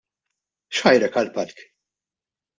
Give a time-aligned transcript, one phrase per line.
[0.77, 1.63] X'ħajrek għall-palk?